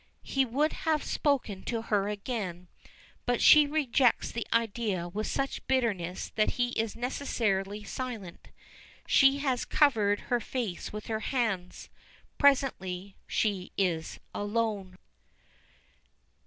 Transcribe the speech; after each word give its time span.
He 0.23 0.45
would 0.45 0.73
have 0.73 1.03
spoken 1.03 1.61
to 1.65 1.83
her 1.83 2.07
again, 2.09 2.67
but 3.27 3.39
she 3.39 3.67
rejects 3.67 4.31
the 4.31 4.47
idea 4.51 5.07
with 5.07 5.27
such 5.27 5.63
bitterness 5.67 6.29
that 6.33 6.53
he 6.57 6.69
is 6.69 6.95
necessarily 6.95 7.83
silent. 7.83 8.47
She 9.05 9.37
has 9.37 9.63
covered 9.63 10.21
her 10.21 10.39
face 10.39 10.91
with 10.91 11.05
her 11.05 11.19
hands. 11.19 11.87
Presently 12.39 13.15
she 13.27 13.71
is 13.77 14.19
alone. 14.33 14.97